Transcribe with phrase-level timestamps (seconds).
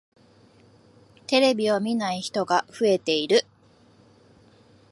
[1.27, 3.45] テレビを見ない人が増えている。